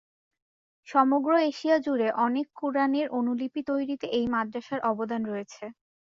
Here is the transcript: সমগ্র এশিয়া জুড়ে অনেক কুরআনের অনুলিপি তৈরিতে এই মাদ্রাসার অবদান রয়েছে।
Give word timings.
সমগ্র 0.87 1.31
এশিয়া 1.49 1.77
জুড়ে 1.85 2.07
অনেক 2.25 2.47
কুরআনের 2.59 3.07
অনুলিপি 3.17 3.61
তৈরিতে 3.69 4.05
এই 4.17 4.25
মাদ্রাসার 4.33 4.79
অবদান 4.91 5.21
রয়েছে। 5.25 5.63